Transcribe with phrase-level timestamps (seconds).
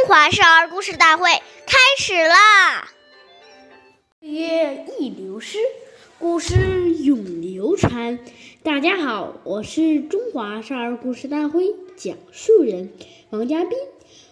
[0.00, 1.28] 中华少儿故事大会
[1.66, 2.88] 开始啦！
[4.18, 5.58] 岁月易流失，
[6.18, 8.18] 故事永流传。
[8.62, 12.90] 大家好，我是中华少儿故事大会讲述人
[13.28, 13.72] 王佳斌。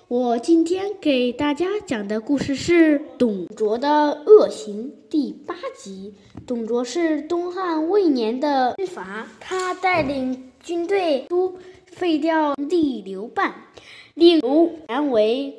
[0.08, 6.14] 我今天给大家讲的故事是董卓的恶行第八集。
[6.46, 11.58] 董卓是东汉魏年的军阀，他带领军队都
[11.92, 13.66] 废掉帝刘半，
[14.18, 15.54] 令刘禅为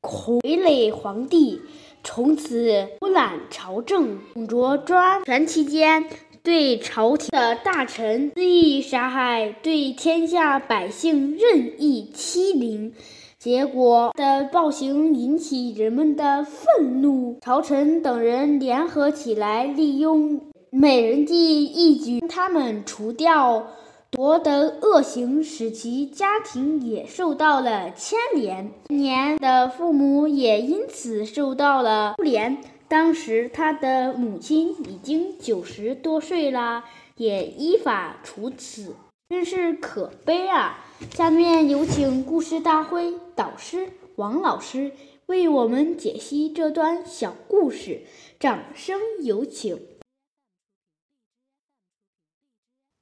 [0.00, 1.60] 傀儡皇帝，
[2.04, 4.16] 从此独揽朝政。
[4.34, 6.04] 董卓专权期间，
[6.44, 12.92] 对朝廷的大臣肆意杀害，对天下百姓任意欺凌。
[13.40, 20.40] 结果的暴行引起人们的愤怒，朝臣等人联合起来，利用
[20.70, 23.66] 美人计一举将他们除掉。
[24.14, 32.58] 夺的恶行使其家庭也受到了牵连，年的父母也因此受到了牵连。
[32.86, 36.84] 当时他的母亲已经九十多岁了，
[37.16, 38.94] 也依法处死。
[39.28, 40.84] 真是可悲啊！
[41.12, 44.92] 下面有请故事大会导师王老师
[45.26, 48.02] 为我们解析这段小故事，
[48.38, 49.76] 掌声有请。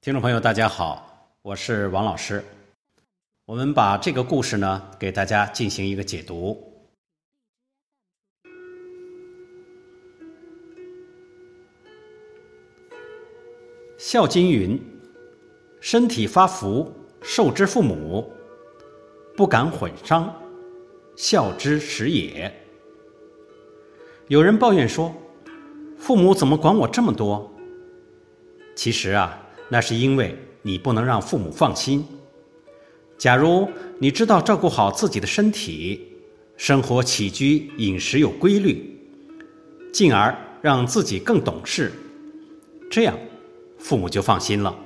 [0.03, 2.43] 听众朋友，大家好，我是王老师。
[3.45, 6.61] 我们把这个故事呢，给大家进行一个解读。
[13.97, 14.77] 《孝经》云。
[15.79, 18.29] 身体发福，受之父母，
[19.37, 20.35] 不敢毁伤，
[21.15, 22.53] 孝之始也。
[24.27, 25.15] 有人抱怨说
[25.97, 27.49] ：“父母怎么管我这么多？”
[28.75, 29.41] 其实啊，
[29.73, 32.05] 那是因为你不能让父母放心。
[33.17, 35.99] 假如你知道照顾好自己的身体，
[36.57, 38.95] 生活起居饮食有规律，
[39.91, 41.91] 进而让自己更懂事，
[42.87, 43.17] 这样
[43.79, 44.77] 父母就放心了。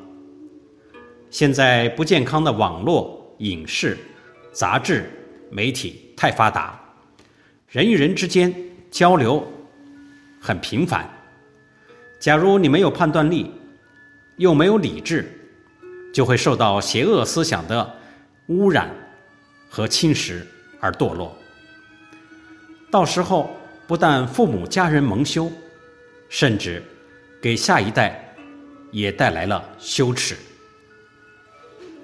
[1.30, 3.98] 现在不健康的网络、影视、
[4.54, 5.12] 杂志、
[5.52, 6.80] 媒体太发达，
[7.68, 8.56] 人与人之间
[8.90, 9.46] 交流
[10.40, 11.06] 很频繁。
[12.22, 13.52] 假如你没有判断力，
[14.38, 15.30] 又没有理智，
[16.14, 17.96] 就会受到邪恶思想的
[18.48, 18.90] 污染
[19.70, 20.42] 和侵蚀
[20.80, 21.36] 而堕落。
[22.90, 23.50] 到时候
[23.88, 25.52] 不但父母家人蒙羞，
[26.30, 26.82] 甚至
[27.42, 28.36] 给下一代
[28.92, 30.36] 也带来了羞耻。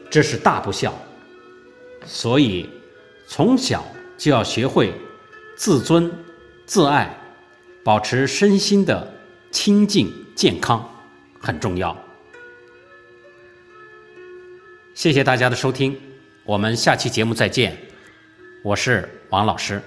[0.10, 0.94] 这是大不孝，
[2.06, 2.70] 所以
[3.28, 3.86] 从小
[4.18, 4.94] 就要学会
[5.56, 6.12] 自尊、
[6.66, 7.16] 自爱，
[7.84, 9.12] 保持身心的
[9.52, 10.88] 清净健康，
[11.40, 11.96] 很重要。
[14.94, 16.00] 谢谢大家的收听，
[16.44, 17.76] 我们下期节目再见，
[18.62, 19.82] 我是王老师。